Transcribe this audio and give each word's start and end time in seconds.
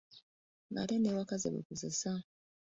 Ng'ate 0.71 0.95
n’ewaka 0.97 1.35
zebakozesa? 1.41 2.11